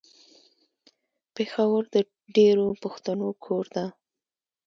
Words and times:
پېښور 1.35 1.81
د 1.93 1.95
ډېرو 2.35 2.67
پښتنو 2.83 3.29
کور 3.45 3.65
ده. 3.75 3.85